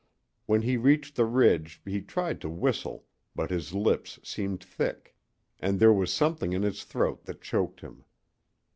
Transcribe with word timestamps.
When 0.47 0.63
he 0.63 0.77
reached 0.77 1.15
the 1.15 1.25
ridge 1.27 1.79
he 1.85 2.01
tried 2.01 2.41
to 2.41 2.49
whistle, 2.49 3.05
but 3.35 3.51
his 3.51 3.75
lips 3.75 4.17
seemed 4.23 4.63
thick, 4.63 5.15
and 5.59 5.79
there 5.79 5.93
was 5.93 6.11
something 6.11 6.53
in 6.53 6.63
his 6.63 6.83
throat 6.83 7.25
that 7.25 7.39
choked 7.43 7.81
him. 7.81 8.03